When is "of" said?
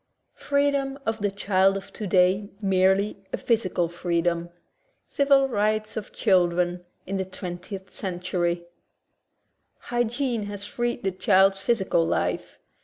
1.05-1.19, 1.77-1.93, 5.95-6.11